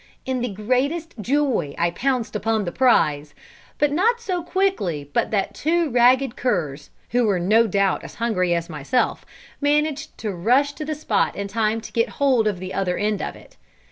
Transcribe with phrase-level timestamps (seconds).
[0.25, 3.35] In the greatest joy I pounced upon the prize,
[3.77, 8.55] but not so quickly but that two ragged curs, who were no doubt as hungry
[8.55, 9.27] as myself,
[9.61, 13.21] managed to rush to the spot in time to get hold of the other end
[13.21, 13.57] of it.